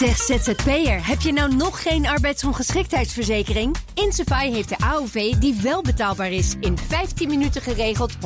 [0.00, 3.76] Zeg ZZP'er, heb je nou nog geen arbeidsongeschiktheidsverzekering?
[3.94, 6.54] Insafai heeft de AOV die wel betaalbaar is.
[6.60, 8.18] In 15 minuten geregeld, 100%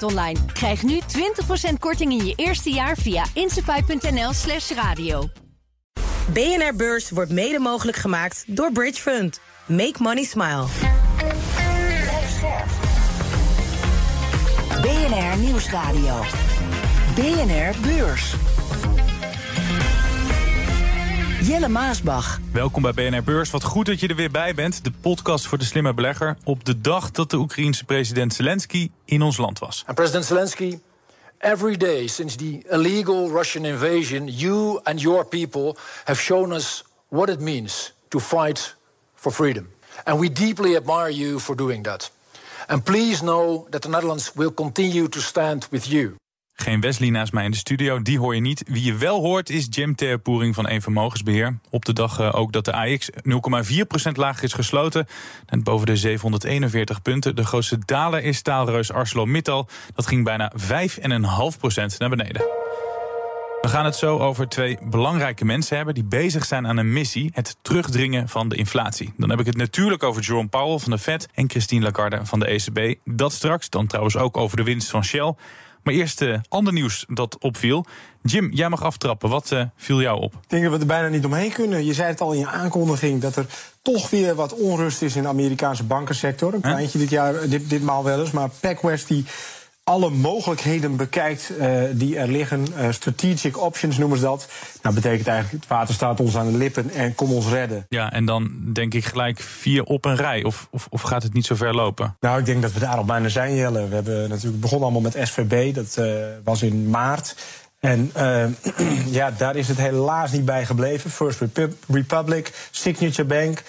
[0.00, 0.38] online.
[0.52, 1.00] Krijg nu
[1.70, 5.28] 20% korting in je eerste jaar via insafai.nl slash radio.
[6.32, 9.40] BNR Beurs wordt mede mogelijk gemaakt door Bridge Fund.
[9.66, 10.64] Make money smile.
[14.82, 16.24] BNR Nieuwsradio.
[17.14, 18.34] BNR Beurs.
[21.48, 22.40] Jelle Maasbach.
[22.52, 23.50] Welkom bij BNR Beurs.
[23.50, 24.84] Wat goed dat je er weer bij bent.
[24.84, 26.36] De podcast voor de slimme belegger.
[26.44, 29.82] Op de dag dat de Oekraïense president Zelensky in ons land was.
[29.86, 30.78] And President Zelensky,
[31.38, 37.28] every day since the illegal Russian invasion, you and your people have shown us what
[37.28, 38.76] it means to fight
[39.14, 39.68] for freedom.
[40.04, 42.10] And we deeply admire you for doing that.
[42.66, 46.16] And please know that the Netherlands will continue to stand with you.
[46.60, 48.62] Geen Wesley naast mij in de studio, die hoor je niet.
[48.66, 51.58] Wie je wel hoort is Jim Terpoering van Een Vermogensbeheer.
[51.70, 55.06] Op de dag eh, ook dat de AX 0,4% lager is gesloten.
[55.46, 57.36] En boven de 741 punten.
[57.36, 59.68] De grootste daler is staalreus ArcelorMittal.
[59.94, 62.42] Dat ging bijna 5,5% naar beneden.
[63.60, 67.30] We gaan het zo over twee belangrijke mensen hebben die bezig zijn aan een missie:
[67.34, 69.12] het terugdringen van de inflatie.
[69.16, 72.38] Dan heb ik het natuurlijk over Jerome Powell van de Fed en Christine Lagarde van
[72.38, 72.94] de ECB.
[73.04, 75.34] Dat straks, dan trouwens ook over de winst van Shell.
[75.88, 77.84] Maar eerst uh, ander nieuws dat opviel.
[78.22, 79.28] Jim, jij mag aftrappen.
[79.28, 80.34] Wat uh, viel jou op?
[80.34, 81.84] Ik denk dat we er bijna niet omheen kunnen.
[81.84, 83.46] Je zei het al in je aankondiging dat er
[83.82, 86.54] toch weer wat onrust is in de Amerikaanse bankensector.
[86.54, 88.30] Een kleintje dit jaar, dit, ditmaal wel eens.
[88.30, 89.24] Maar PacWest die
[89.88, 92.66] alle mogelijkheden bekijkt uh, die er liggen.
[92.76, 94.48] Uh, strategic options noemen ze dat.
[94.82, 97.86] Nou, betekent eigenlijk het water staat ons aan de lippen en kom ons redden.
[97.88, 100.44] Ja, en dan denk ik gelijk vier op een rij.
[100.44, 102.16] Of, of, of gaat het niet zo ver lopen?
[102.20, 103.88] Nou, ik denk dat we daar al bijna zijn, Jelle.
[103.88, 105.74] We hebben natuurlijk begonnen allemaal met SVB.
[105.74, 107.36] Dat uh, was in maart.
[107.80, 108.44] En uh,
[109.18, 111.10] ja, daar is het helaas niet bij gebleven.
[111.10, 111.40] First
[111.88, 113.62] Republic, Signature Bank.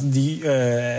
[0.00, 0.48] Die uh,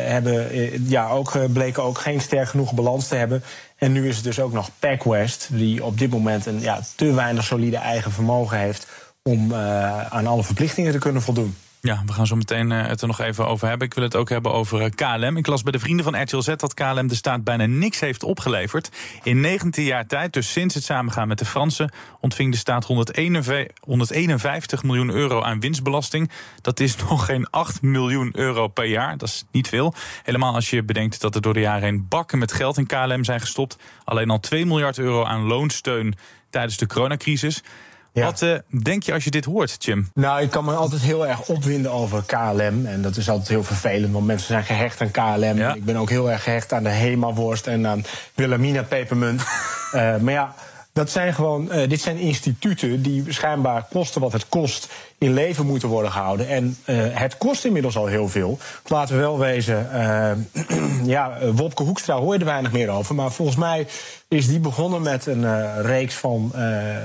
[0.08, 0.50] hebben,
[0.90, 3.44] ja, ook, bleken ook geen sterk genoeg balans te hebben.
[3.78, 7.14] En nu is het dus ook nog PacWest, die op dit moment een ja, te
[7.14, 8.88] weinig solide eigen vermogen heeft
[9.24, 11.56] om aan alle verplichtingen te kunnen voldoen.
[11.86, 13.88] Ja, we gaan zo meteen uh, het er nog even over hebben.
[13.88, 15.38] Ik wil het ook hebben over uh, KLM.
[15.38, 18.24] Ik las bij de vrienden van RTL Z dat KLM de staat bijna niks heeft
[18.24, 18.90] opgeleverd.
[19.24, 24.84] In 19 jaar tijd, dus sinds het samengaan met de Fransen, ontving de staat 151
[24.84, 26.32] miljoen euro aan winstbelasting.
[26.62, 29.18] Dat is nog geen 8 miljoen euro per jaar.
[29.18, 29.94] Dat is niet veel.
[30.24, 33.24] Helemaal als je bedenkt dat er door de jaren heen bakken met geld in KLM
[33.24, 33.78] zijn gestopt.
[34.04, 36.16] Alleen al 2 miljard euro aan loonsteun
[36.50, 37.64] tijdens de coronacrisis.
[38.16, 38.26] Ja.
[38.26, 40.10] Wat uh, denk je als je dit hoort, Jim?
[40.14, 42.86] Nou, ik kan me altijd heel erg opwinden over KLM.
[42.86, 45.58] En dat is altijd heel vervelend, want mensen zijn gehecht aan KLM.
[45.58, 45.74] Ja.
[45.74, 49.42] Ik ben ook heel erg gehecht aan de Hema-worst en aan Wilhelmina pepermunt.
[49.42, 49.46] uh,
[50.24, 50.56] maar ja,
[50.94, 54.88] dat zijn gewoon, uh, dit zijn instituten die schijnbaar kosten wat het kost
[55.26, 56.48] in leven moeten worden gehouden.
[56.48, 58.60] En uh, het kost inmiddels al heel veel.
[58.88, 60.32] Laten we wel wezen, uh,
[61.16, 63.16] ja, Wopke Hoekstra hoor je er weinig meer over.
[63.16, 63.88] Maar volgens mij
[64.28, 66.52] is die begonnen met een uh, reeks van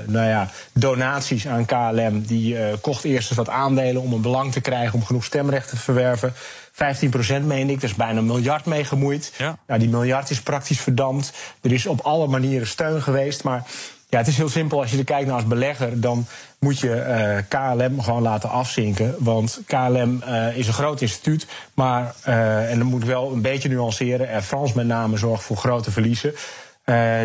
[0.05, 2.21] nou ja, donaties aan KLM.
[2.21, 5.83] Die kocht eerst eens wat aandelen om een belang te krijgen om genoeg stemrechten te
[5.83, 6.33] verwerven.
[6.73, 9.33] 15% meen ik, dus bijna een miljard mee gemoeid.
[9.37, 9.57] Ja.
[9.67, 11.33] Nou, die miljard is praktisch verdampt.
[11.61, 13.43] Er is op alle manieren steun geweest.
[13.43, 13.63] Maar
[14.09, 14.81] ja, het is heel simpel.
[14.81, 16.25] Als je er kijkt naar als belegger, dan
[16.65, 19.15] moet je uh, KLM gewoon laten afzinken.
[19.19, 21.47] Want KLM uh, is een groot instituut.
[21.73, 24.27] Maar, uh, en dan moet ik wel een beetje nuanceren.
[24.27, 26.33] Air France met name zorgt voor grote verliezen.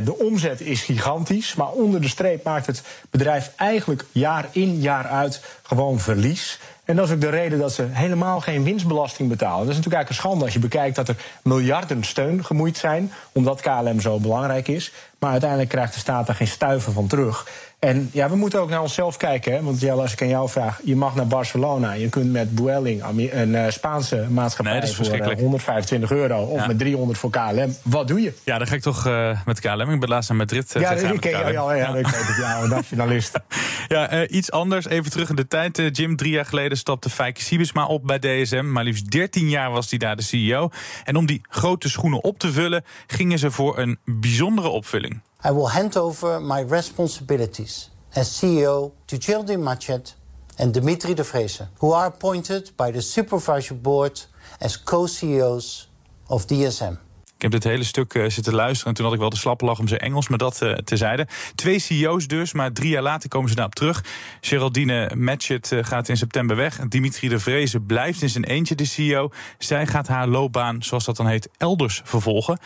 [0.05, 5.07] de omzet is gigantisch, maar onder de streep maakt het bedrijf eigenlijk jaar in jaar
[5.07, 6.59] uit gewoon verlies.
[6.87, 9.67] En dat is ook de reden dat ze helemaal geen winstbelasting betalen.
[9.67, 13.13] Dat is natuurlijk eigenlijk een schande als je bekijkt dat er miljarden steun gemoeid zijn,
[13.33, 14.93] omdat KLM zo belangrijk is.
[15.19, 17.47] Maar uiteindelijk krijgt de staat daar geen stuiver van terug.
[17.79, 19.53] En ja, we moeten ook naar onszelf kijken.
[19.53, 19.63] Hè?
[19.63, 21.93] Want Jelle, als ik aan jou vraag, je mag naar Barcelona.
[21.93, 26.43] Je kunt met Vueling, een uh, Spaanse maatschappij, nee, voor uh, 125 euro.
[26.43, 26.67] Of ja.
[26.67, 27.77] met 300 voor KLM.
[27.83, 28.33] Wat doe je?
[28.45, 29.91] Ja, dan ga ik toch uh, met KLM.
[29.91, 30.73] Ik ben laatst naar Madrid.
[30.73, 31.75] ja, ik ken jou al.
[31.75, 32.37] Ja, ik weet het.
[32.37, 33.39] Ja, nationalist.
[33.89, 34.87] ja, iets anders.
[34.87, 35.83] Even terug in de tijd.
[35.93, 38.73] Jim, drie jaar geleden stapte Fijke Siebesma op bij DSM.
[38.73, 40.71] Maar liefst 13 jaar was hij daar de CEO.
[41.05, 45.21] En om die grote schoenen op te vullen, gingen ze voor een bijzondere opvulling.
[45.47, 50.15] I will hand over my responsibilities as CEO to Geraldine Machet
[50.59, 54.21] and Dimitri de Vreese, who are appointed by the Supervisory Board
[54.61, 55.87] as co-CEOs
[56.29, 56.99] of DSM.
[57.37, 59.65] Ik heb dit hele stuk uh, zitten luisteren en toen had ik wel de slappe
[59.65, 61.27] lach om zijn Engels, maar dat uh, tezijde.
[61.55, 64.05] Twee CEO's dus, maar drie jaar later komen ze daarop terug.
[64.41, 66.79] Geraldine Matchett uh, gaat in september weg.
[66.89, 69.31] Dimitri de Vreese blijft in zijn eentje de CEO.
[69.59, 72.59] Zij gaat haar loopbaan, zoals dat dan heet, elders vervolgen.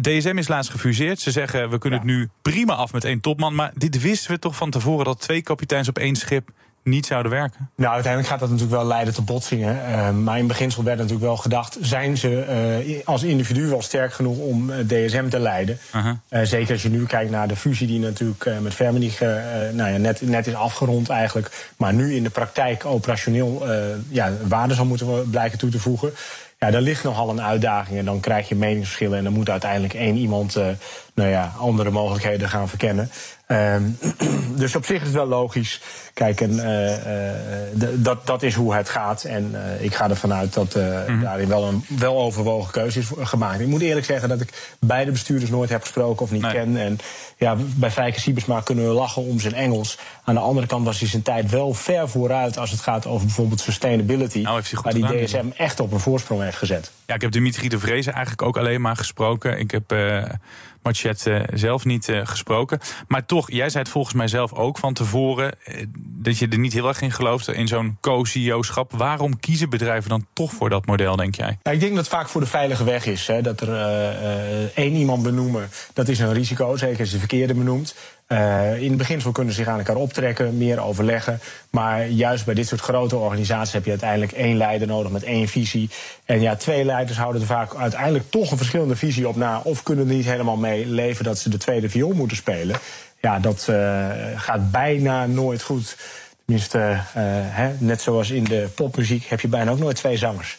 [0.00, 1.20] DSM is laatst gefuseerd.
[1.20, 2.06] Ze zeggen, we kunnen ja.
[2.06, 3.54] het nu prima af met één topman.
[3.54, 6.50] Maar dit wisten we toch van tevoren dat twee kapiteins op één schip
[6.84, 7.70] niet zouden werken?
[7.76, 9.76] Nou, uiteindelijk gaat dat natuurlijk wel leiden tot botsingen.
[9.90, 11.76] Uh, maar in beginsel werd natuurlijk wel gedacht...
[11.80, 12.46] zijn ze
[12.86, 15.78] uh, als individu wel sterk genoeg om uh, DSM te leiden?
[15.90, 16.14] -huh.
[16.42, 19.20] zeker als je nu kijkt naar de fusie die natuurlijk met Vermenig
[19.72, 21.72] nou ja, net, net is afgerond eigenlijk...
[21.76, 23.66] maar nu in de praktijk operationeel
[24.08, 26.12] ja, waarde zal moeten blijken toe te voegen...
[26.58, 29.18] Ja, daar ligt nogal een uitdaging en dan krijg je meningsverschillen...
[29.18, 30.54] en dan moet uiteindelijk één iemand
[31.14, 33.10] nou ja, andere mogelijkheden gaan verkennen.
[33.48, 33.98] Um,
[34.62, 35.80] dus op zich is het wel logisch.
[36.14, 39.24] Kijk, en, uh, uh, dat, dat is hoe het gaat.
[39.24, 41.20] En uh, ik ga ervan uit dat mm -hmm.
[41.20, 43.60] daarin wel een wel overwogen keuze is gemaakt.
[43.60, 46.52] Ik moet eerlijk zeggen dat ik beide bestuurders nooit heb gesproken of niet nee.
[46.52, 46.76] ken.
[46.76, 46.98] En
[47.36, 49.98] ja, bij Fijke Siebesma kunnen we lachen om zijn Engels.
[50.24, 53.26] Aan de andere kant was hij zijn tijd wel ver vooruit als het gaat over
[53.26, 54.40] bijvoorbeeld sustainability.
[54.40, 56.90] Nou, waar die DSM echt op een voorsprong heeft gezet.
[57.06, 59.58] Ja, ik heb Dimitri de Vrezen eigenlijk ook alleen maar gesproken.
[59.58, 59.92] Ik heb
[60.84, 62.80] Marchet uh, zelf niet uh, gesproken.
[63.08, 65.54] Maar toch, jij zei het volgens mij zelf ook van tevoren...
[65.68, 68.92] Uh, dat je er niet heel erg in geloofde in zo'n co-CEO-schap.
[68.92, 71.58] Waarom kiezen bedrijven dan toch voor dat model, denk jij?
[71.62, 73.26] Ik denk dat het vaak voor de veilige weg is.
[73.26, 73.70] Hè, dat er
[74.74, 76.76] één iemand benoemen, dat is een risico.
[76.76, 77.94] Zeker als je de verkeerde benoemt.
[78.28, 81.40] Uh, in het beginsel kunnen ze zich aan elkaar optrekken, meer overleggen.
[81.70, 85.48] Maar juist bij dit soort grote organisaties heb je uiteindelijk één leider nodig met één
[85.48, 85.90] visie.
[86.24, 89.60] En ja, twee leiders houden er vaak uiteindelijk toch een verschillende visie op na.
[89.64, 92.76] Of kunnen er niet helemaal mee leven dat ze de tweede viool moeten spelen.
[93.20, 94.06] Ja, dat uh,
[94.36, 95.96] gaat bijna nooit goed.
[96.44, 100.56] Tenminste, uh, hè, net zoals in de popmuziek heb je bijna ook nooit twee zangers.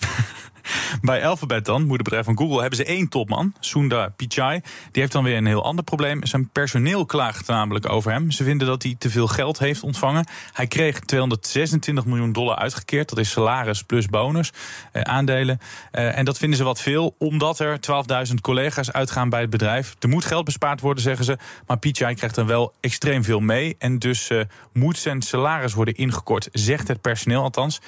[1.02, 4.60] Bij Alphabet dan, moederbedrijf van Google, hebben ze één topman, Sundar Pichai.
[4.92, 6.26] Die heeft dan weer een heel ander probleem.
[6.26, 8.32] Zijn personeel klaagt namelijk over hem.
[8.32, 10.28] Ze vinden dat hij te veel geld heeft ontvangen.
[10.54, 13.10] Hij kreeg 226 miljoen dollar uitgekeerd.
[13.10, 14.52] Dat is salaris plus bonus,
[14.92, 15.60] eh, aandelen.
[15.92, 19.96] Eh, en dat vinden ze wat veel, omdat er 12.000 collega's uitgaan bij het bedrijf.
[20.00, 21.38] Er moet geld bespaard worden, zeggen ze.
[21.68, 23.76] Maar Pichai krijgt er wel extreem veel mee.
[23.80, 24.40] En dus eh,
[24.74, 27.82] moet zijn salaris worden ingekort, zegt het personeel althans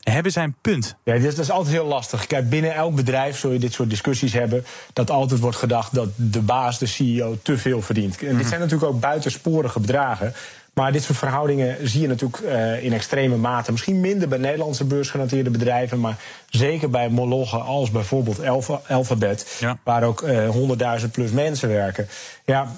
[0.00, 0.94] hebben zijn punt.
[1.04, 2.26] Ja, dat is altijd heel lastig.
[2.26, 4.64] Kijk, binnen elk bedrijf zul je dit soort discussies hebben.
[4.92, 8.18] Dat altijd wordt gedacht dat de baas, de CEO, te veel verdient.
[8.18, 8.48] En dit mhm.
[8.48, 10.34] zijn natuurlijk ook buitensporige bedragen.
[10.74, 13.70] Maar dit soort verhoudingen zie je natuurlijk uh, in extreme mate.
[13.70, 16.00] Misschien minder bij Nederlandse beursgenoteerde bedrijven.
[16.00, 16.16] Maar
[16.50, 18.40] zeker bij molochen als bijvoorbeeld
[18.88, 19.56] Alphabet.
[19.60, 19.78] Ja.
[19.84, 22.08] Waar ook uh, 100.000 plus mensen werken.
[22.44, 22.72] Ja,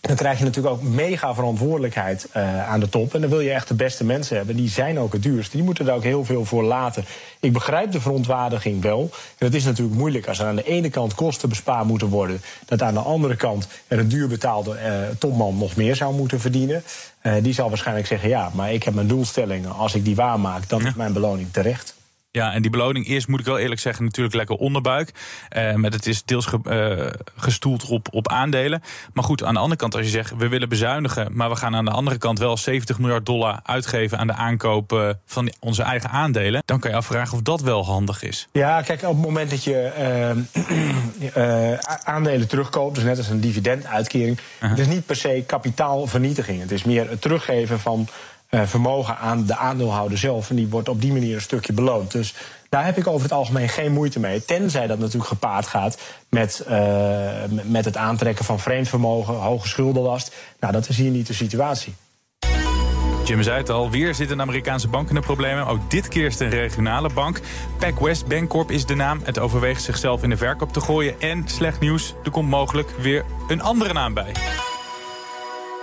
[0.00, 3.14] dan krijg je natuurlijk ook mega verantwoordelijkheid uh, aan de top.
[3.14, 4.56] En dan wil je echt de beste mensen hebben.
[4.56, 5.56] Die zijn ook het duurste.
[5.56, 7.04] Die moeten er ook heel veel voor laten.
[7.40, 9.00] Ik begrijp de verontwaardiging wel.
[9.10, 12.42] En dat is natuurlijk moeilijk als er aan de ene kant kosten bespaard moeten worden.
[12.64, 16.40] Dat aan de andere kant er een duur betaalde uh, topman nog meer zou moeten
[16.40, 16.82] verdienen.
[17.22, 19.72] Uh, die zal waarschijnlijk zeggen: ja, maar ik heb mijn doelstellingen.
[19.72, 21.98] Als ik die waarmaak, dan is mijn beloning terecht.
[22.32, 25.12] Ja, en die beloning is, moet ik wel eerlijk zeggen, natuurlijk lekker onderbuik.
[25.74, 28.82] Maar het is deels ge, uh, gestoeld op, op aandelen.
[29.12, 31.74] Maar goed, aan de andere kant, als je zegt we willen bezuinigen, maar we gaan
[31.74, 35.82] aan de andere kant wel 70 miljard dollar uitgeven aan de aankoop uh, van onze
[35.82, 38.48] eigen aandelen, dan kan je afvragen of dat wel handig is.
[38.52, 39.90] Ja, kijk, op het moment dat je
[42.04, 44.70] aandelen terugkoopt, dus net als een dividenduitkering, -huh.
[44.70, 46.60] het is niet per se kapitaalvernietiging.
[46.60, 48.08] Het is meer het teruggeven van
[48.50, 50.50] uh, vermogen aan de aandeelhouder zelf.
[50.50, 52.12] En die wordt op die manier een stukje beloond.
[52.12, 52.34] Dus
[52.68, 54.44] daar heb ik over het algemeen geen moeite mee.
[54.44, 55.98] Tenzij dat natuurlijk gepaard gaat
[56.28, 57.30] met, uh,
[57.64, 60.34] met het aantrekken van vreemd vermogen, hoge schuldenlast.
[60.60, 61.94] Nou, dat is hier niet de situatie.
[63.24, 65.66] Jim zei het al, weer zitten Amerikaanse banken in problemen.
[65.66, 67.40] Ook dit keer is het een regionale bank.
[67.78, 69.20] PacWest Bancorp is de naam.
[69.24, 71.20] Het overweegt zichzelf in de verkoop te gooien.
[71.20, 74.32] En slecht nieuws, er komt mogelijk weer een andere naam bij.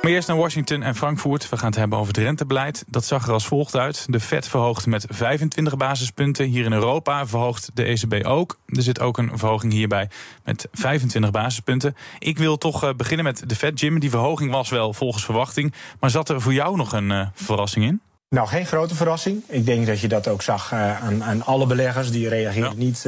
[0.08, 1.50] Maar eerst naar Washington en Frankfurt.
[1.50, 2.84] We gaan het hebben over het rentebeleid.
[2.88, 4.06] Dat zag er als volgt uit.
[4.10, 6.46] De Fed verhoogt met 25 basispunten.
[6.46, 8.60] Hier in Europa verhoogt de ECB ook.
[8.66, 10.10] Er zit ook een verhoging hierbij
[10.44, 11.96] met 25 basispunten.
[12.20, 14.00] Ik wil toch uh, beginnen met de Fed, Jim.
[14.00, 15.74] Die verhoging was wel volgens verwachting.
[16.00, 18.02] Maar zat er voor jou nog een uh, verrassing in?
[18.30, 19.44] Nou, geen grote verrassing.
[19.48, 22.12] Ik denk dat je dat ook zag uh, aan, aan, alle beleggers.
[22.12, 22.86] Die reageerden ja.
[22.86, 23.06] niet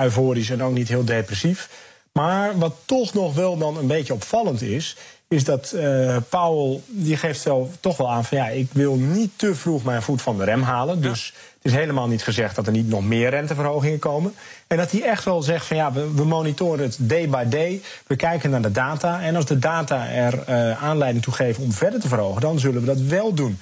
[0.00, 1.90] euforisch en ook niet heel depressief.
[2.12, 4.96] Maar wat toch nog wel dan een beetje opvallend is
[5.32, 9.30] is dat uh, Powell, die geeft zelf toch wel aan van ja, ik wil niet
[9.36, 11.00] te vroeg mijn voet van de rem halen.
[11.00, 14.34] Dus het is helemaal niet gezegd dat er niet nog meer renteverhogingen komen.
[14.66, 17.82] En dat hij echt wel zegt van ja, we, we monitoren het day by day.
[18.06, 19.22] We kijken naar de data.
[19.22, 22.80] En als de data er uh, aanleiding toe geven om verder te verhogen, dan zullen
[22.80, 23.58] we dat wel doen.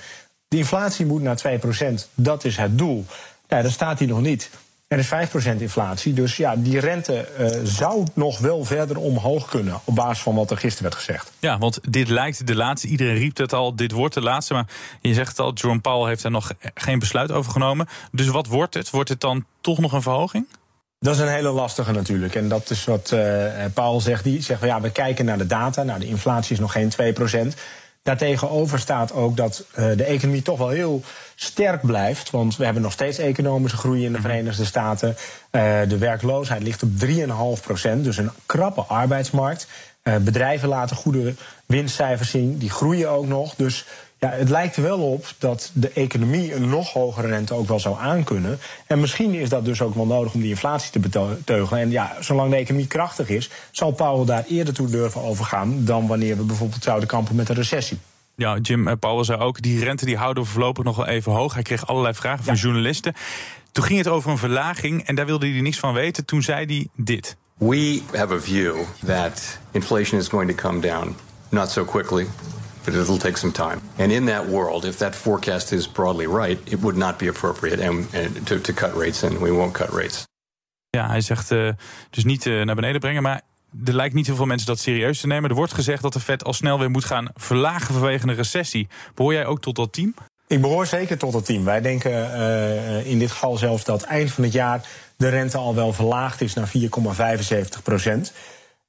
[0.48, 2.10] De inflatie moet naar 2%.
[2.14, 3.04] Dat is het doel.
[3.48, 4.50] Ja, daar staat hij nog niet.
[4.90, 5.10] Er is
[5.56, 9.80] 5% inflatie, dus ja, die rente uh, zou nog wel verder omhoog kunnen...
[9.84, 11.32] op basis van wat er gisteren werd gezegd.
[11.38, 12.88] Ja, want dit lijkt de laatste.
[12.88, 14.54] Iedereen riep het al, dit wordt de laatste.
[14.54, 14.66] Maar
[15.00, 17.86] je zegt het al, Jerome Powell heeft er nog geen besluit over genomen.
[18.12, 18.90] Dus wat wordt het?
[18.90, 20.46] Wordt het dan toch nog een verhoging?
[20.98, 22.34] Dat is een hele lastige natuurlijk.
[22.34, 23.20] En dat is wat uh,
[23.74, 24.24] Paul zegt.
[24.24, 25.82] Die zegt, ja, we kijken naar de data.
[25.82, 26.92] Nou, de inflatie is nog geen
[27.54, 27.58] 2%.
[28.02, 31.02] Daartegenover staat ook dat uh, de economie toch wel heel
[31.34, 32.30] sterk blijft.
[32.30, 35.08] Want we hebben nog steeds economische groei in de Verenigde Staten.
[35.08, 36.88] Uh, de werkloosheid ligt op
[37.58, 39.66] 3,5 procent, dus een krappe arbeidsmarkt.
[40.02, 41.34] Uh, bedrijven laten goede
[41.66, 43.54] winstcijfers zien, die groeien ook nog.
[43.54, 43.86] Dus
[44.20, 47.80] ja, het lijkt er wel op dat de economie een nog hogere rente ook wel
[47.80, 48.58] zou aankunnen.
[48.86, 51.82] En misschien is dat dus ook wel nodig om die inflatie te beteugelen.
[51.82, 56.06] En ja, zolang de economie krachtig is, zal Powell daar eerder toe durven overgaan dan
[56.06, 57.98] wanneer we bijvoorbeeld zouden kampen met een recessie.
[58.34, 61.32] Ja, Jim eh, Powell zei ook, die rente die houden we voorlopig nog wel even
[61.32, 61.54] hoog.
[61.54, 63.14] Hij kreeg allerlei vragen van journalisten.
[63.72, 66.24] Toen ging het over een verlaging en daar wilde hij niets van weten.
[66.24, 67.36] Toen zei hij dit.
[67.54, 68.74] We have a view
[69.06, 71.16] that inflation is going to come down
[71.48, 72.26] not so quickly
[72.90, 73.80] but it'll take some time.
[73.98, 77.86] And in that world, if that forecast is broadly right, it would not be appropriate
[77.86, 80.28] and, and to, to cut rates, and we won't cut rates.
[80.90, 81.70] Ja, hij zegt uh,
[82.10, 83.40] dus niet uh, naar beneden brengen, maar
[83.84, 85.50] er lijkt niet heel veel mensen dat serieus te nemen.
[85.50, 88.88] Er wordt gezegd dat de Fed al snel weer moet gaan verlagen vanwege een recessie.
[89.14, 90.14] Behoor jij ook tot dat team?
[90.46, 91.64] Ik behoor zeker tot dat team.
[91.64, 95.74] Wij denken uh, in dit geval zelfs dat eind van het jaar de rente al
[95.74, 98.32] wel verlaagd is naar 4,75 procent.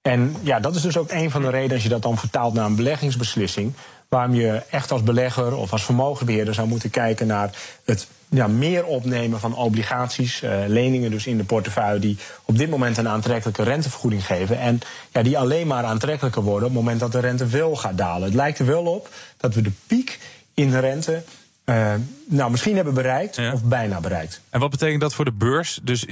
[0.01, 2.53] En ja, dat is dus ook een van de redenen, als je dat dan vertaalt
[2.53, 3.73] naar een beleggingsbeslissing,
[4.09, 7.49] waarom je echt als belegger of als vermogensbeheerder zou moeten kijken naar
[7.85, 12.69] het ja, meer opnemen van obligaties, uh, leningen dus in de portefeuille, die op dit
[12.69, 14.59] moment een aantrekkelijke rentevergoeding geven.
[14.59, 14.79] En
[15.11, 18.23] ja, die alleen maar aantrekkelijker worden op het moment dat de rente wel gaat dalen.
[18.23, 20.19] Het lijkt er wel op dat we de piek
[20.53, 21.23] in de rente
[21.71, 21.93] uh,
[22.25, 24.41] nou, misschien hebben bereikt of bijna bereikt.
[24.49, 25.79] En wat betekent dat voor de beurs?
[25.83, 26.05] Dus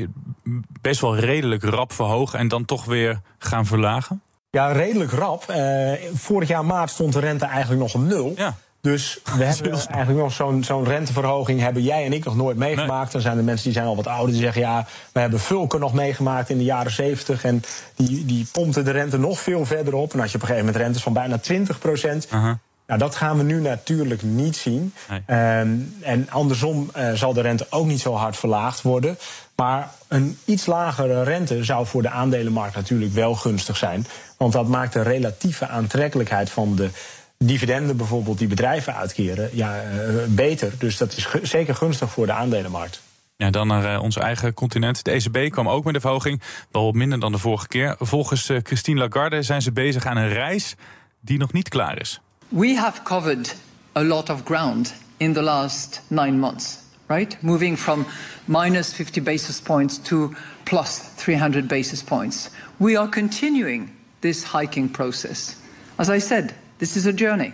[0.82, 4.22] best wel redelijk rap verhogen en dan toch weer gaan verlagen?
[4.50, 5.46] Ja, redelijk rap.
[5.50, 8.34] Uh, vorig jaar maart stond de rente eigenlijk nog op nul.
[8.36, 8.56] Ja.
[8.82, 13.04] Dus we hebben eigenlijk nog zo'n zo'n renteverhoging hebben jij en ik nog nooit meegemaakt.
[13.04, 13.12] Nee.
[13.12, 14.62] Dan zijn er mensen die zijn al wat ouder die zeggen...
[14.62, 17.44] ja, we hebben Vulken nog meegemaakt in de jaren 70...
[17.44, 17.64] en
[17.96, 20.14] die, die pompten de rente nog veel verder op.
[20.14, 22.28] En als je op een gegeven moment rentes van bijna 20 procent...
[22.34, 22.54] Uh -huh.
[22.90, 24.94] Nou, dat gaan we nu natuurlijk niet zien.
[25.10, 25.60] Nee.
[25.60, 29.18] Um, en andersom uh, zal de rente ook niet zo hard verlaagd worden.
[29.56, 34.06] Maar een iets lagere rente zou voor de aandelenmarkt natuurlijk wel gunstig zijn.
[34.38, 36.90] Want dat maakt de relatieve aantrekkelijkheid van de
[37.38, 40.72] dividenden bijvoorbeeld die bedrijven uitkeren ja, uh, beter.
[40.78, 43.02] Dus dat is zeker gunstig voor de aandelenmarkt.
[43.36, 45.04] Ja, dan naar uh, ons eigen continent.
[45.04, 46.42] De ECB kwam ook met de verhoging,
[46.72, 47.96] wel minder dan de vorige keer.
[48.00, 50.76] Volgens Christine Lagarde zijn ze bezig aan een reis
[51.22, 52.22] die nog niet klaar is.
[52.52, 53.52] We have covered
[53.96, 57.42] a lot of ground in the last nine months, right?
[57.44, 58.06] Moving from
[58.48, 60.34] minus 50 basis points to
[60.66, 62.50] plus 300 basis points.
[62.78, 63.92] We are continuing
[64.22, 65.56] this hiking process.
[65.98, 67.54] As I said, this is a journey.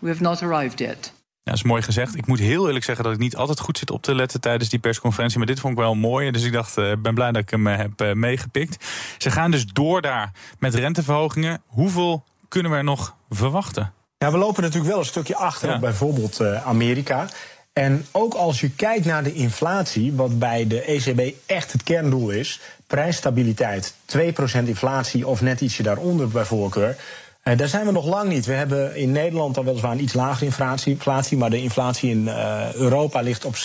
[0.00, 1.12] We have not arrived yet.
[1.46, 2.16] Ja, dat is mooi gezegd.
[2.16, 4.70] Ik moet heel eerlijk zeggen dat ik niet altijd goed zit op te letten tijdens
[4.70, 5.38] die persconferentie.
[5.38, 6.30] Maar dit vond ik wel mooi.
[6.30, 8.84] Dus ik dacht, ik uh, ben blij dat ik hem uh, heb uh, meegepikt.
[9.18, 11.62] Ze gaan dus door daar met renteverhogingen.
[11.66, 13.92] Hoeveel kunnen we er nog verwachten?
[14.18, 17.26] Ja, we lopen natuurlijk wel een stukje achter op bijvoorbeeld uh, Amerika.
[17.72, 22.30] En ook als je kijkt naar de inflatie, wat bij de ECB echt het kerndoel
[22.30, 24.22] is, prijsstabiliteit, 2%
[24.64, 26.96] inflatie of net ietsje daaronder bij voorkeur.
[27.44, 28.46] Uh, daar zijn we nog lang niet.
[28.46, 32.24] We hebben in Nederland al weliswaar een iets lagere inflatie, inflatie maar de inflatie in
[32.24, 33.58] uh, Europa ligt op 7%.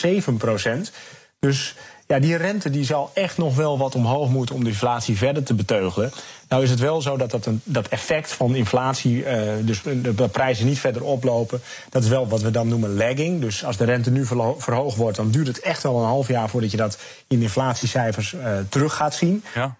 [1.40, 1.76] Dus
[2.08, 5.44] ja, die rente die zal echt nog wel wat omhoog moeten om de inflatie verder
[5.44, 6.12] te beteugelen.
[6.52, 9.82] Nou is het wel zo dat dat, een, dat effect van inflatie, uh, dus
[10.16, 13.42] de prijzen niet verder oplopen, dat is wel wat we dan noemen lagging.
[13.42, 14.26] Dus als de rente nu
[14.58, 18.34] verhoogd wordt, dan duurt het echt wel een half jaar voordat je dat in inflatiecijfers
[18.34, 19.44] uh, terug gaat zien.
[19.56, 19.76] Ja.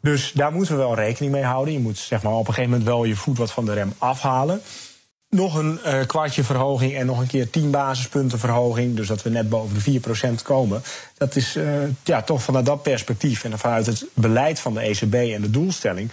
[0.00, 1.74] Dus daar moeten we wel rekening mee houden.
[1.74, 3.92] Je moet zeg maar, op een gegeven moment wel je voet wat van de rem
[3.98, 4.60] afhalen
[5.30, 8.96] nog een uh, kwartje verhoging en nog een keer 10 basispunten verhoging.
[8.96, 10.00] Dus dat we net boven de
[10.40, 10.82] 4% komen.
[11.16, 11.72] Dat is uh,
[12.04, 16.10] ja, toch vanuit dat perspectief en vanuit het beleid van de ECB en de doelstelling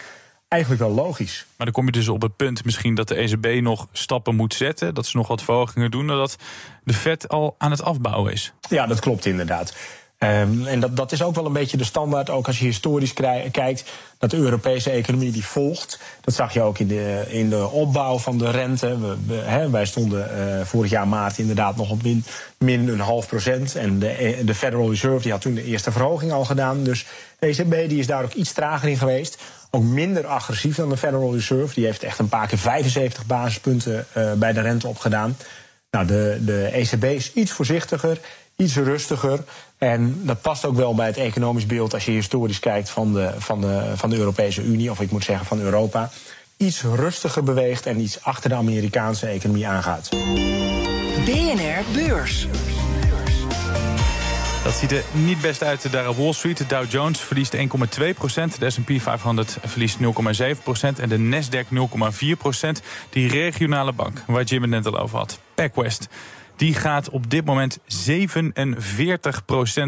[0.47, 1.45] eigenlijk wel logisch.
[1.57, 4.53] Maar dan kom je dus op het punt misschien dat de ECB nog stappen moet
[4.53, 4.93] zetten.
[4.93, 6.05] Dat ze nog wat verhogingen doen.
[6.05, 6.35] Nadat
[6.83, 8.53] de Fed al aan het afbouwen is.
[8.69, 9.75] Ja, dat klopt inderdaad.
[10.19, 13.13] Um, en dat, dat is ook wel een beetje de standaard, ook als je historisch
[13.51, 13.83] kijkt,
[14.17, 15.99] dat de Europese economie die volgt.
[16.21, 18.99] Dat zag je ook in de, in de opbouw van de rente.
[18.99, 22.23] We, we, wij stonden uh, vorig jaar maart inderdaad nog op min,
[22.57, 23.75] min een half procent.
[23.75, 26.83] En de, de Federal Reserve die had toen de eerste verhoging al gedaan.
[26.83, 27.05] Dus
[27.39, 29.37] de ECB die is daar ook iets trager in geweest.
[29.71, 31.73] Ook minder agressief dan de Federal Reserve.
[31.73, 35.37] Die heeft echt een paar keer 75 basispunten uh, bij de rente opgedaan.
[35.91, 38.19] Nou, de, de ECB is iets voorzichtiger,
[38.57, 39.43] iets rustiger.
[39.77, 43.33] En dat past ook wel bij het economisch beeld als je historisch kijkt van de,
[43.37, 46.09] van de, van de Europese Unie, of ik moet zeggen van Europa.
[46.57, 50.09] Iets rustiger beweegt en iets achter de Amerikaanse economie aangaat.
[51.25, 52.47] BNR Beurs.
[54.63, 56.57] Dat ziet er niet best uit daar op Wall Street.
[56.57, 57.61] De Dow Jones verliest 1,2%
[58.59, 60.03] De S&P 500 verliest 0,7%
[60.99, 61.65] En de Nasdaq
[62.79, 66.07] 0,4% Die regionale bank, waar Jim het net al over had, PacWest...
[66.57, 67.81] Die gaat op dit moment 47%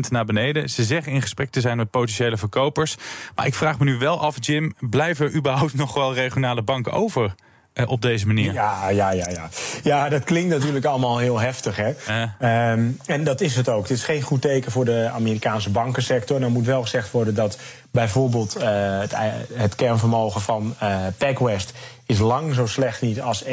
[0.09, 0.69] naar beneden.
[0.69, 2.95] Ze zeggen in gesprek te zijn met potentiële verkopers.
[3.35, 6.91] Maar ik vraag me nu wel af, Jim, blijven er überhaupt nog wel regionale banken
[6.91, 7.35] over?
[7.79, 8.53] Eh, op deze manier.
[8.53, 9.49] Ja, ja, ja, ja.
[9.83, 11.75] Ja, dat klinkt natuurlijk allemaal heel heftig.
[11.75, 11.93] Hè?
[12.39, 13.81] Ehm, en dat is het ook.
[13.81, 16.39] Het is geen goed teken voor de Amerikaanse bankensector.
[16.39, 17.57] Dan moet wel gezegd worden dat
[17.91, 18.63] bijvoorbeeld uh,
[18.99, 19.13] het,
[19.53, 21.73] het, kernvermogen van uh, PacWest
[22.05, 23.43] is lang zo slecht niet als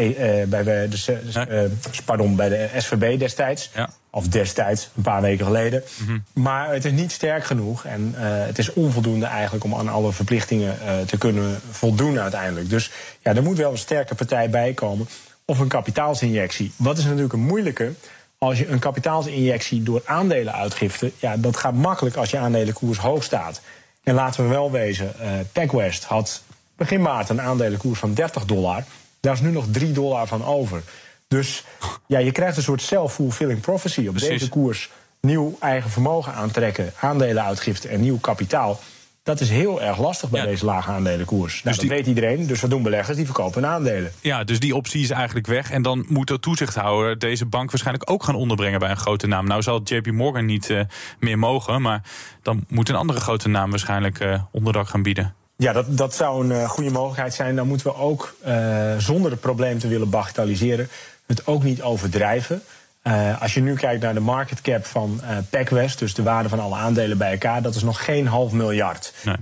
[0.47, 1.71] bij, de,
[2.04, 3.71] pardon, bij de SVB destijds.
[3.75, 3.90] Ja.
[4.17, 5.83] Of destijds, een paar weken geleden.
[5.97, 6.19] Mhm.
[6.33, 7.85] Maar het is niet sterk genoeg.
[7.85, 12.71] En uh, het is onvoldoende eigenlijk om aan alle verplichtingen uh, te kunnen voldoen uiteindelijk.
[12.71, 15.09] Dus ja, er moet wel een sterke partij bij komen.
[15.45, 16.73] Of een kapitaalsinjectie.
[16.77, 17.93] Wat is natuurlijk een moeilijke.
[18.39, 21.13] Als je een kapitaalsinjectie door aandelenuitgifte.
[21.19, 23.61] Ja, dat gaat makkelijk als je aandelenkoers hoog staat.
[24.03, 26.43] En laten we wel wezen, uh, PacWest had
[26.77, 28.85] begin maart een aandelenkoers van 30 dollar.
[29.21, 30.83] Daar is nu nog 3 dollar van over.
[31.28, 31.64] Dus
[32.06, 34.06] ja, je krijgt een soort self-fulfilling prophecy.
[34.06, 34.90] Op deze koers
[35.21, 38.80] nieuw eigen vermogen aantrekken, aandelenuitgifte en nieuw kapitaal.
[39.23, 41.62] Dat is heel erg lastig bij deze lage aandelenkoers.
[41.62, 43.16] Nou, dus dat weet iedereen, dus wat doen beleggers?
[43.16, 44.12] Die verkopen aandelen.
[44.21, 45.71] Ja, dus die optie is eigenlijk weg.
[45.71, 49.47] En dan moet de toezichthouder deze bank waarschijnlijk ook gaan onderbrengen bij een grote naam.
[49.47, 50.80] Nou zal JP Morgan niet uh,
[51.21, 52.02] meer mogen, maar
[52.42, 55.35] dan moet een andere grote naam waarschijnlijk uh, onderdak gaan bieden.
[55.56, 57.56] Ja, dat, dat zou een uh, goede mogelijkheid zijn.
[57.56, 58.35] Dan moeten we ook,
[58.99, 60.88] zonder het probleem te willen bagatelliseren,
[61.26, 62.62] het ook niet overdrijven.
[63.02, 66.49] Uh, als je nu kijkt naar de market cap van uh, PacWest, dus de waarde
[66.49, 69.12] van alle aandelen bij elkaar, dat is nog geen half miljard.
[69.25, 69.37] Nee.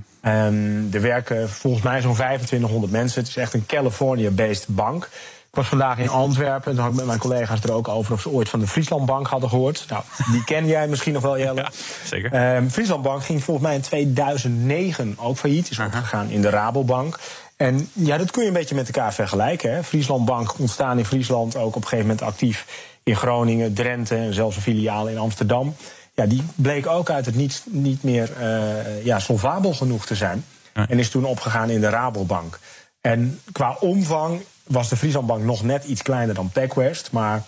[0.46, 3.20] Um, er werken volgens mij zo'n 2500 mensen.
[3.20, 5.08] Het is echt een California-based bank.
[5.54, 8.12] Ik was vandaag in Antwerpen en toen had ik met mijn collega's er ook over
[8.12, 9.84] of ze ooit van de Frieslandbank hadden gehoord.
[9.88, 11.60] Nou, die ken jij misschien nog wel, Jelle.
[11.60, 11.70] Ja,
[12.04, 12.56] zeker.
[12.56, 15.70] Um, Frieslandbank ging volgens mij in 2009 ook failliet.
[15.70, 17.18] Is opgegaan in de Rabobank.
[17.64, 19.75] En ja, dat kun je een beetje met elkaar vergelijken.
[19.75, 19.85] Hè.
[19.85, 22.66] Frieslandbank ontstaan in Friesland, ook op een gegeven moment actief
[23.02, 25.75] in Groningen, Drenthe en zelfs een filiaal in Amsterdam.
[26.14, 30.45] Ja, die bleek ook uit het niet, niet meer uh, ja, solvabel genoeg te zijn.
[30.73, 32.58] En is toen opgegaan in de Rabobank.
[33.00, 37.12] En qua omvang was de Frieslandbank nog net iets kleiner dan PacWest.
[37.12, 37.43] Maar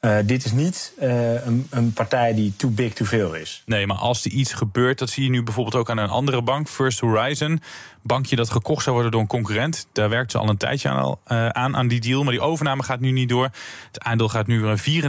[0.00, 3.62] uh, dit is niet uh, een, een, partij die too big to fail is.
[3.66, 6.42] Nee, maar als er iets gebeurt, dat zie je nu bijvoorbeeld ook aan een andere
[6.42, 7.60] bank, First Horizon.
[8.02, 9.86] Bankje dat gekocht zou worden door een concurrent.
[9.92, 12.22] Daar werkt ze al een tijdje aan, uh, aan, aan die deal.
[12.22, 13.50] Maar die overname gaat nu niet door.
[13.86, 15.02] Het aandeel gaat nu weer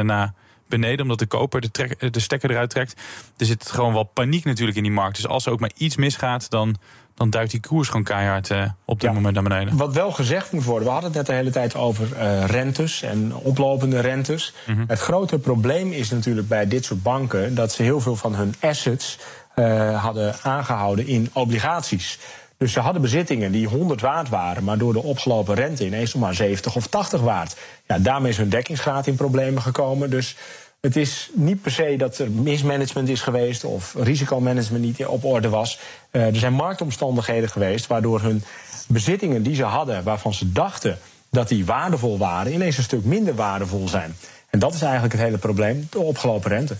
[0.00, 0.32] 34% naar
[0.68, 3.00] beneden, omdat de koper de, trek, de stekker eruit trekt.
[3.36, 5.16] Er zit gewoon wel paniek natuurlijk in die markt.
[5.16, 6.76] Dus als er ook maar iets misgaat, dan
[7.18, 9.76] dan duikt die koers gewoon keihard uh, op dit moment naar beneden.
[9.76, 13.02] Wat wel gezegd moet worden, we hadden het net de hele tijd over uh, rentes
[13.02, 14.54] en oplopende rentes.
[14.66, 14.84] Mm -hmm.
[14.88, 18.54] Het grote probleem is natuurlijk bij dit soort banken dat ze heel veel van hun
[18.60, 19.18] assets
[19.56, 22.18] uh, hadden aangehouden in obligaties.
[22.56, 26.22] Dus ze hadden bezittingen die 100 waard waren, maar door de opgelopen rente ineens nog
[26.22, 27.56] maar 70 of 80 waard.
[27.86, 30.10] Ja, daarmee is hun dekkingsgraad in problemen gekomen.
[30.10, 30.36] Dus
[30.80, 35.48] het is niet per se dat er mismanagement is geweest of risicomanagement niet op orde
[35.48, 35.78] was.
[36.12, 38.42] Uh, er zijn marktomstandigheden geweest waardoor hun
[38.88, 40.98] bezittingen die ze hadden, waarvan ze dachten
[41.30, 44.16] dat die waardevol waren, ineens een stuk minder waardevol zijn.
[44.50, 46.76] En dat is eigenlijk het hele probleem, de opgelopen rente.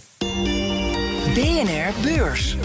[1.34, 2.56] BNR Beurs.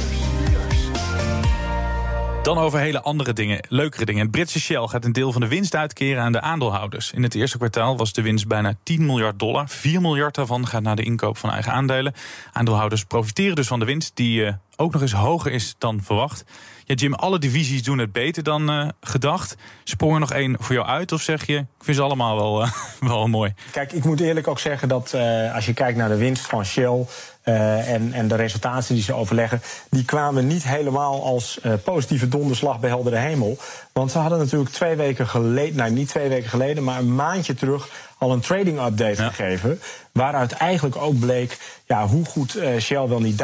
[2.43, 4.21] Dan over hele andere dingen, leukere dingen.
[4.21, 7.11] Het Britse Shell gaat een deel van de winst uitkeren aan de aandeelhouders.
[7.11, 9.69] In het eerste kwartaal was de winst bijna 10 miljard dollar.
[9.69, 12.13] 4 miljard daarvan gaat naar de inkoop van eigen aandelen.
[12.51, 16.43] Aandeelhouders profiteren dus van de winst, die uh, ook nog eens hoger is dan verwacht.
[16.85, 19.55] Ja, Jim, alle divisies doen het beter dan uh, gedacht.
[19.83, 22.61] Sprong er nog één voor jou uit of zeg je, ik vind ze allemaal wel,
[22.61, 22.71] uh,
[23.09, 23.53] wel mooi?
[23.71, 25.15] Kijk, ik moet eerlijk ook zeggen dat
[25.53, 27.05] als je kijkt naar de winst van Shell...
[27.43, 32.89] En, en de resultaten die ze overleggen, die kwamen niet helemaal als positieve donderslag bij
[32.89, 33.57] heldere hemel.
[33.93, 37.53] Want ze hadden natuurlijk twee weken geleden, nou niet twee weken geleden, maar een maandje
[37.53, 37.89] terug
[38.23, 39.29] al een trading update ja.
[39.29, 39.79] gegeven.
[40.11, 43.43] Waaruit eigenlijk ook bleek ja, hoe goed uh, Shell wel niet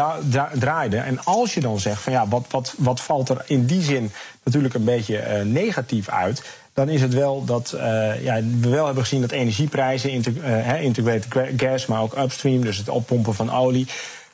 [0.53, 0.97] draaide.
[0.97, 4.11] En als je dan zegt van ja, wat, wat, wat valt er in die zin
[4.43, 9.03] natuurlijk een beetje negatief uit dan is het wel dat uh, ja, we wel hebben
[9.03, 10.33] gezien dat energieprijzen, integ
[10.81, 13.87] integrated gas, maar ook upstream, dus het oppompen van olie,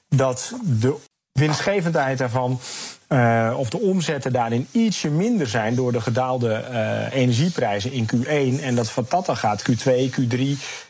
[0.10, 0.96] dat de
[1.32, 2.60] winstgevendheid daarvan
[3.10, 8.64] Uh, of de omzetten daarin ietsje minder zijn door de gedaalde uh, energieprijzen in Q1.
[8.64, 10.42] En dat van dat dan gaat Q2, Q3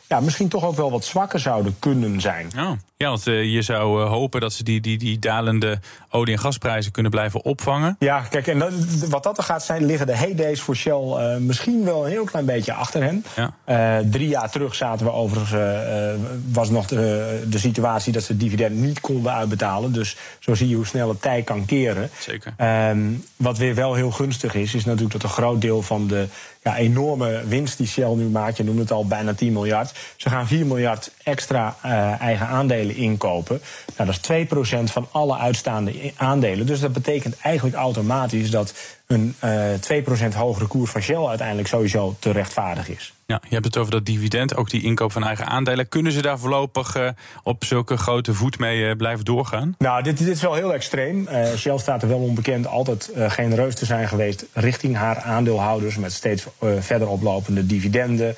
[0.08, 2.50] ja, misschien toch ook wel wat zwakker zouden kunnen zijn.
[2.54, 5.78] Ja, ja want uh, je zou hopen dat ze die, die, die dalende
[6.10, 7.96] olie- en gasprijzen kunnen blijven opvangen.
[7.98, 8.72] Ja, kijk, en dat,
[9.08, 12.44] wat dat er gaat zijn, liggen de heydays voor Shell misschien wel een heel klein
[12.44, 13.24] beetje achter hen.
[13.36, 14.02] Ja.
[14.10, 15.54] drie jaar terug zaten we overigens,
[16.52, 19.92] was nog de, de situatie dat ze dividend niet konden uitbetalen.
[19.92, 22.10] Dus zo zie je hoe snel het tij kan keren.
[22.18, 22.54] Zeker.
[22.90, 26.28] Um, wat weer wel heel gunstig is, is natuurlijk dat een groot deel van de
[26.66, 28.56] ja, enorme winst die Shell nu maakt.
[28.56, 29.94] Je noemt het al bijna 10 miljard.
[30.16, 33.60] Ze gaan 4 miljard extra uh, eigen aandelen inkopen.
[33.96, 36.66] Nou, dat is 2% van alle uitstaande aandelen.
[36.66, 38.74] Dus dat betekent eigenlijk automatisch dat
[39.06, 43.12] een uh, 2% hogere koers van Shell uiteindelijk sowieso te rechtvaardig is.
[43.26, 45.88] Ja, je hebt het over dat dividend, ook die inkoop van eigen aandelen.
[45.88, 47.08] Kunnen ze daar voorlopig uh,
[47.42, 49.74] op zulke grote voet mee uh, blijven doorgaan?
[49.78, 51.28] Nou, dit, dit is wel heel extreem.
[51.56, 56.46] Shell staat er wel onbekend altijd genereus te zijn geweest richting haar aandeelhouders met steeds
[56.78, 58.36] verder oplopende dividenden.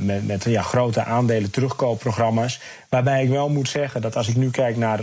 [0.00, 2.60] met met ja, grote aandelen terugkoopprogramma's.
[2.88, 5.00] Waarbij ik wel moet zeggen dat als ik nu kijk naar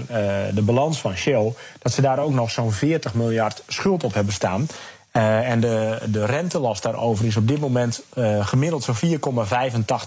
[0.53, 4.33] de balans van Shell, dat ze daar ook nog zo'n 40 miljard schuld op hebben
[4.33, 4.67] staan.
[5.13, 8.03] Uh, en de, de rentelast daarover is op dit moment
[8.39, 9.19] gemiddeld zo'n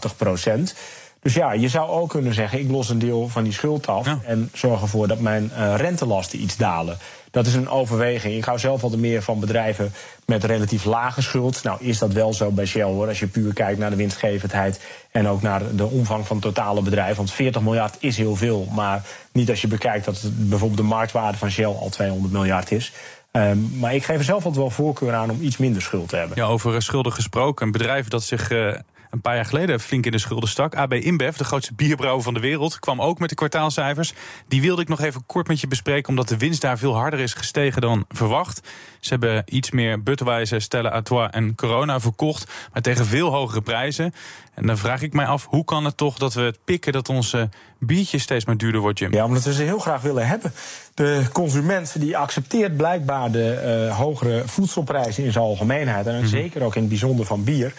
[0.09, 0.75] 4,85 procent.
[1.23, 4.07] Dus ja, je zou ook kunnen zeggen: ik los een deel van die schuld af
[4.07, 4.19] ja.
[4.25, 6.99] en zorg ervoor dat mijn rentelasten iets dalen.
[7.37, 8.35] Dat is een overweging.
[8.35, 9.93] Ik hou zelf altijd meer van bedrijven
[10.27, 11.63] met relatief lage schuld.
[11.63, 13.09] Nou, is dat wel zo bij Shell hoor.
[13.09, 16.83] Als je puur kijkt naar de winstgevendheid en ook naar de omvang van het totale
[16.83, 17.17] bedrijf.
[17.17, 18.69] Want 40 miljard is heel veel.
[18.75, 22.93] Maar niet als je bekijkt dat bijvoorbeeld de marktwaarde van Shell al 200 miljard is.
[23.33, 26.17] Um, maar ik geef er zelf altijd wel voorkeur aan om iets minder schuld te
[26.17, 26.37] hebben.
[26.37, 27.67] Ja, over schulden gesproken.
[27.67, 28.75] Een bedrijf dat zich uh,
[29.11, 30.75] een paar jaar geleden flink in de schulden stak.
[30.75, 34.13] AB InBev, de grootste bierbrouwer van de wereld, kwam ook met de kwartaalcijfers.
[34.49, 37.21] Die wilde ik nog even kort met je bespreken, omdat de winst daar veel harder
[37.21, 38.61] is gestegen dan verwacht.
[39.01, 44.13] Ze hebben iets meer Budweiser, Stella Artois en Corona verkocht, maar tegen veel hogere prijzen.
[44.55, 47.09] En dan vraag ik mij af, hoe kan het toch dat we het pikken dat
[47.09, 49.13] onze biertje steeds maar duurder wordt, Jim?
[49.13, 50.53] Ja, omdat we ze heel graag willen hebben.
[50.95, 56.07] De consument die accepteert blijkbaar de uh, hogere voedselprijzen in zijn algemeenheid.
[56.07, 56.29] En mm -hmm.
[56.29, 57.73] zeker ook in het bijzonder van bier.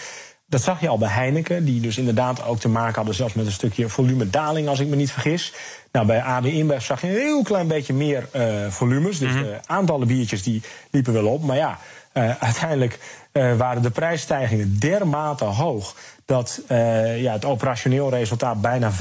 [0.50, 3.46] Dat zag je al bij Heineken, die dus inderdaad ook te maken hadden zelfs met
[3.46, 5.54] een stukje volumedaling, als ik me niet vergis.
[5.92, 9.20] Nou, bij AB InBev zag je een heel klein beetje meer uh, volumes.
[9.20, 9.44] Dus mm -hmm.
[9.44, 11.44] de aantallen biertjes die liepen wel op.
[11.44, 11.80] Maar ja,
[12.14, 13.00] uh, uiteindelijk
[13.34, 18.96] uh, waren de prijsstijgingen dermate hoog dat uh, ja, het operationeel resultaat bijna 15%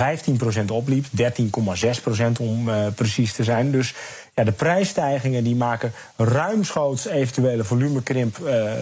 [0.66, 1.04] opliep.
[1.04, 1.12] 13,6%
[2.40, 3.70] om uh, precies te zijn.
[3.70, 3.94] Dus
[4.34, 8.72] ja, de prijsstijgingen die maken ruimschoots eventuele volumekrimp uh,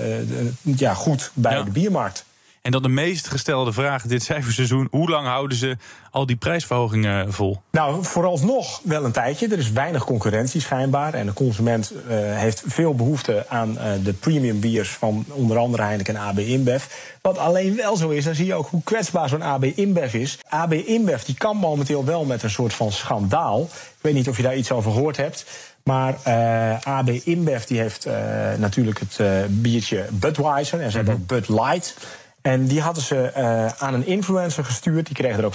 [0.62, 1.62] ja, goed bij ja.
[1.62, 2.24] de biermarkt.
[2.64, 5.76] En dan de meest gestelde vraag dit cijferseizoen: hoe lang houden ze
[6.10, 7.60] al die prijsverhogingen vol?
[7.70, 9.48] Nou, vooralsnog wel een tijdje.
[9.48, 11.14] Er is weinig concurrentie schijnbaar.
[11.14, 15.82] En de consument uh, heeft veel behoefte aan uh, de premium biers van onder andere
[15.82, 16.84] Heineken en AB InBev.
[17.20, 20.38] Wat alleen wel zo is, dan zie je ook hoe kwetsbaar zo'n AB InBev is.
[20.48, 23.62] AB InBev die kan momenteel wel met een soort van schandaal.
[23.72, 25.46] Ik weet niet of je daar iets over gehoord hebt.
[25.82, 28.06] Maar uh, AB InBev die heeft
[28.58, 30.80] natuurlijk het biertje Budweiser.
[30.80, 31.14] En ze mm -hmm.
[31.14, 31.94] hebben ook Bud Light.
[32.46, 35.06] En die hadden ze uh, aan een influencer gestuurd.
[35.06, 35.54] Die kreeg er ook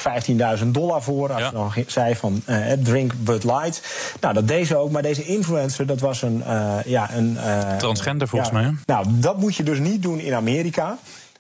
[0.60, 1.32] 15.000 dollar voor.
[1.32, 1.48] Als ja.
[1.50, 3.82] ze dan zei van uh, drink Bud Light.
[4.22, 4.92] Nou, dat deed ze ook.
[4.92, 6.44] Maar deze influencer, dat was een...
[6.48, 7.38] Uh, ja, een
[7.78, 8.76] Transgender volgens ja, mij.
[8.86, 10.98] Nou, dat moet je dus niet doen in Amerika.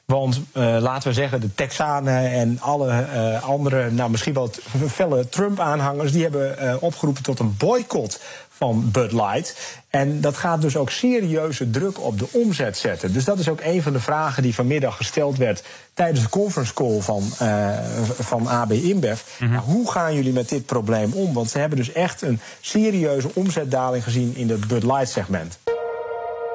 [0.09, 4.49] Want uh, laten we zeggen, de Texanen en alle uh, andere, nou misschien wel
[4.87, 8.21] felle Trump-aanhangers, die hebben uh, opgeroepen tot een boycott
[8.59, 9.55] van Bud Light.
[9.89, 13.13] En dat gaat dus ook serieuze druk op de omzet zetten.
[13.13, 16.73] Dus dat is ook een van de vragen die vanmiddag gesteld werd tijdens de conference
[16.73, 17.69] call van, uh,
[18.19, 19.21] van AB InBev.
[19.21, 19.55] Mm -hmm.
[19.55, 21.33] nou, hoe gaan jullie met dit probleem om?
[21.33, 25.59] Want ze hebben dus echt een serieuze omzetdaling gezien in het Bud Light segment.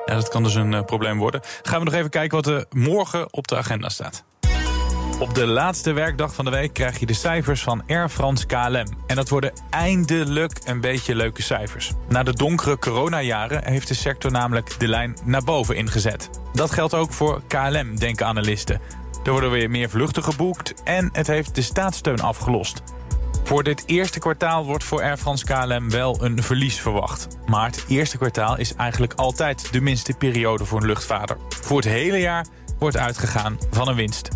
[0.06, 1.40] Ja, dat kan dus een uh, probleem worden.
[1.62, 4.24] Gaan we nog even kijken wat er morgen op de agenda staat.
[5.18, 8.87] Op de laatste werkdag van de week krijg je de cijfers van Air France KLM.
[9.07, 11.92] En dat worden eindelijk een beetje leuke cijfers.
[12.09, 16.31] Na de donkere coronajaren heeft de sector namelijk de lijn naar boven ingezet.
[16.53, 18.81] Dat geldt ook voor KLM, denken analisten.
[19.24, 22.83] Er worden weer meer vluchten geboekt en het heeft de staatssteun afgelost.
[23.44, 27.29] Voor dit eerste kwartaal wordt voor Air France KLM wel een verlies verwacht.
[27.46, 31.37] Maar het eerste kwartaal is eigenlijk altijd de minste periode voor een luchtvaarder.
[31.48, 32.46] Voor het hele jaar
[32.79, 34.29] wordt uitgegaan van een winst.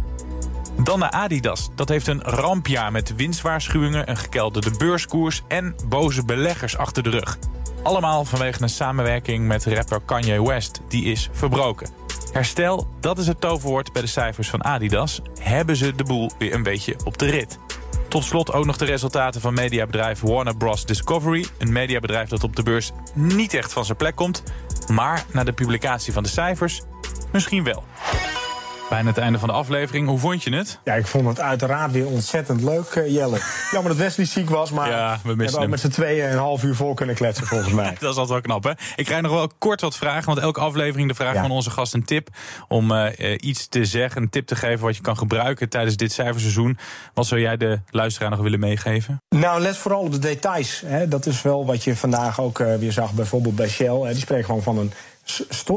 [0.82, 1.68] Dan naar Adidas.
[1.74, 7.38] Dat heeft een rampjaar met winstwaarschuwingen, een gekelderde beurskoers en boze beleggers achter de rug.
[7.82, 10.80] Allemaal vanwege een samenwerking met rapper Kanye West.
[10.88, 11.88] Die is verbroken.
[12.32, 15.20] Herstel, dat is het toverwoord bij de cijfers van Adidas.
[15.40, 17.58] Hebben ze de boel weer een beetje op de rit.
[18.08, 20.86] Tot slot ook nog de resultaten van mediabedrijf Warner Bros.
[20.86, 21.46] Discovery.
[21.58, 24.42] Een mediabedrijf dat op de beurs niet echt van zijn plek komt.
[24.88, 26.82] Maar na de publicatie van de cijfers
[27.32, 27.84] misschien wel.
[28.88, 30.08] Bijna het einde van de aflevering.
[30.08, 30.78] Hoe vond je het?
[30.84, 33.38] Ja, ik vond het uiteraard weer ontzettend leuk, uh, Jelle.
[33.70, 36.62] Jammer dat Wesley ziek was, maar ja, we hebben ook met z'n tweeën een half
[36.62, 37.96] uur vol kunnen kletsen, volgens mij.
[38.00, 38.70] dat is altijd wel knap, hè?
[38.96, 41.94] Ik krijg nog wel kort wat vragen, want elke aflevering de vraag van onze gast
[41.94, 42.28] een tip
[42.68, 46.12] om uh, iets te zeggen, een tip te geven wat je kan gebruiken tijdens dit
[46.12, 46.78] cijferseizoen.
[47.14, 49.22] Wat zou jij de luisteraar nog willen meegeven?
[49.28, 50.82] Nou, let vooral op de details.
[50.86, 51.08] Hè.
[51.08, 54.00] Dat is wel wat je vandaag ook uh, weer zag, bijvoorbeeld bij Shell.
[54.00, 54.12] Hè.
[54.12, 54.92] Die spreken gewoon van een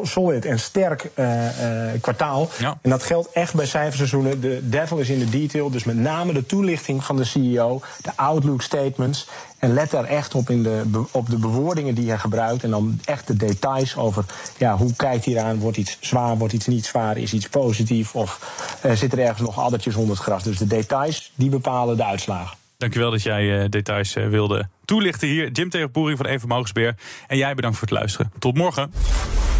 [0.03, 2.49] solid en sterk uh, uh, kwartaal.
[2.59, 2.77] Ja.
[2.81, 4.41] En dat geldt echt bij cijferseizoenen.
[4.41, 5.69] De devil is in de detail.
[5.69, 9.27] Dus met name de toelichting van de CEO, de outlook statements.
[9.59, 12.63] En let daar echt op, in de, op de bewoordingen die hij gebruikt.
[12.63, 14.25] En dan echt de details over
[14.57, 15.59] ja, hoe kijkt hij eraan.
[15.59, 18.15] Wordt iets zwaar, wordt iets niet zwaar, is iets positief?
[18.15, 18.39] Of
[18.85, 20.43] uh, zit er ergens nog addertjes onder het gras?
[20.43, 22.57] Dus de details, die bepalen de uitslagen.
[22.77, 25.51] Dankjewel dat jij details wilde toelichten hier.
[25.51, 26.95] Jim Tegenpoering van Even Mogensbeer.
[27.27, 28.31] En jij bedankt voor het luisteren.
[28.39, 28.91] Tot morgen.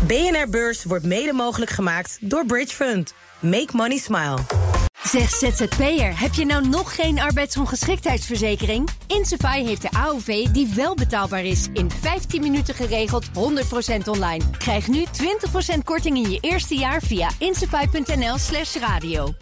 [0.07, 3.13] BNR Beurs wordt mede mogelijk gemaakt door Bridge Fund.
[3.39, 4.37] Make money smile.
[5.03, 8.89] Zeg ZZP'er, heb je nou nog geen arbeidsongeschiktheidsverzekering?
[9.07, 11.67] Insafai heeft de AOV die wel betaalbaar is.
[11.73, 13.31] In 15 minuten geregeld, 100%
[14.05, 14.43] online.
[14.57, 15.05] Krijg nu
[15.75, 19.33] 20% korting in je eerste jaar via insafai.nl slash radio.